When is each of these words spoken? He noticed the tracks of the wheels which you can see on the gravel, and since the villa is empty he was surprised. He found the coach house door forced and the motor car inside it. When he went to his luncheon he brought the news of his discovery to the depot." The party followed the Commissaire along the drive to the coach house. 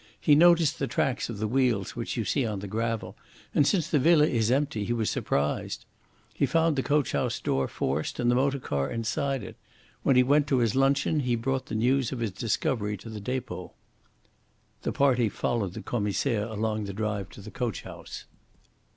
He 0.19 0.33
noticed 0.33 0.79
the 0.79 0.87
tracks 0.87 1.29
of 1.29 1.37
the 1.37 1.47
wheels 1.47 1.95
which 1.95 2.17
you 2.17 2.23
can 2.23 2.27
see 2.31 2.43
on 2.43 2.57
the 2.57 2.67
gravel, 2.67 3.15
and 3.53 3.67
since 3.67 3.87
the 3.87 3.99
villa 3.99 4.25
is 4.25 4.49
empty 4.49 4.83
he 4.83 4.93
was 4.93 5.11
surprised. 5.11 5.85
He 6.33 6.47
found 6.47 6.75
the 6.75 6.81
coach 6.81 7.11
house 7.11 7.39
door 7.39 7.67
forced 7.67 8.19
and 8.19 8.31
the 8.31 8.33
motor 8.33 8.57
car 8.57 8.89
inside 8.89 9.43
it. 9.43 9.57
When 10.01 10.15
he 10.15 10.23
went 10.23 10.47
to 10.47 10.57
his 10.57 10.73
luncheon 10.73 11.19
he 11.19 11.35
brought 11.35 11.67
the 11.67 11.75
news 11.75 12.11
of 12.11 12.17
his 12.17 12.31
discovery 12.31 12.97
to 12.97 13.11
the 13.11 13.21
depot." 13.21 13.73
The 14.81 14.91
party 14.91 15.29
followed 15.29 15.73
the 15.73 15.83
Commissaire 15.83 16.45
along 16.47 16.85
the 16.85 16.93
drive 16.93 17.29
to 17.33 17.41
the 17.41 17.51
coach 17.51 17.83
house. 17.83 18.25